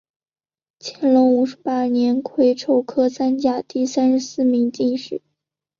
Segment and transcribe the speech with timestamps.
[0.79, 5.21] 乾隆五十八年癸丑科三甲第三十四名进士。